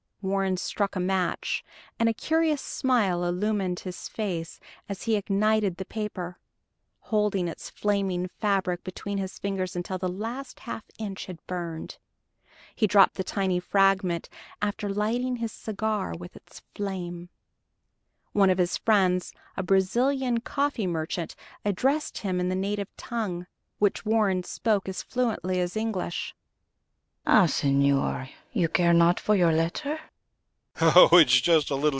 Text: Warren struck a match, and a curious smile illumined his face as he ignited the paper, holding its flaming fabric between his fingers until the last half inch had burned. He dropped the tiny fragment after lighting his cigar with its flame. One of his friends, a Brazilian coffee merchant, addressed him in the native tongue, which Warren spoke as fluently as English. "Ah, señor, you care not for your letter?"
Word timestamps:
Warren 0.23 0.55
struck 0.55 0.95
a 0.95 0.99
match, 0.99 1.63
and 1.97 2.07
a 2.07 2.13
curious 2.13 2.61
smile 2.61 3.23
illumined 3.23 3.79
his 3.79 4.07
face 4.07 4.59
as 4.87 5.01
he 5.03 5.15
ignited 5.15 5.77
the 5.77 5.85
paper, 5.85 6.37
holding 6.99 7.47
its 7.47 7.71
flaming 7.71 8.27
fabric 8.27 8.83
between 8.83 9.17
his 9.17 9.39
fingers 9.39 9.75
until 9.75 9.97
the 9.97 10.07
last 10.07 10.59
half 10.59 10.83
inch 10.99 11.25
had 11.25 11.39
burned. 11.47 11.97
He 12.75 12.85
dropped 12.85 13.15
the 13.15 13.23
tiny 13.23 13.59
fragment 13.59 14.29
after 14.61 14.87
lighting 14.89 15.37
his 15.37 15.51
cigar 15.51 16.13
with 16.15 16.35
its 16.35 16.61
flame. 16.75 17.29
One 18.31 18.51
of 18.51 18.59
his 18.59 18.77
friends, 18.77 19.33
a 19.57 19.63
Brazilian 19.63 20.41
coffee 20.41 20.85
merchant, 20.85 21.35
addressed 21.65 22.19
him 22.19 22.39
in 22.39 22.47
the 22.47 22.55
native 22.55 22.95
tongue, 22.95 23.47
which 23.79 24.05
Warren 24.05 24.43
spoke 24.43 24.87
as 24.87 25.01
fluently 25.01 25.59
as 25.59 25.75
English. 25.75 26.35
"Ah, 27.25 27.45
señor, 27.45 28.29
you 28.53 28.69
care 28.69 28.93
not 28.93 29.19
for 29.19 29.33
your 29.35 29.51
letter?" 29.51 29.99